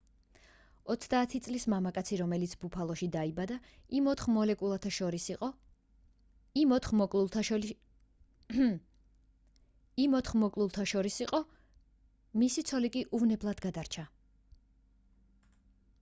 30 0.91 1.39
წლის 1.47 1.65
მამაკაცი 1.71 2.15
რომელიც 2.21 2.53
ბუფალოში 2.61 3.09
დაიბადა 3.15 3.57
იმ 3.97 4.07
ოთხ 4.13 4.29
მოკლულთა 7.01 7.43
შორის 10.93 11.19
იყო 11.25 11.41
მისი 12.45 12.65
ცოლი 12.71 12.91
კი 12.97 13.05
უვნებლად 13.19 13.61
გადარჩა 13.67 14.07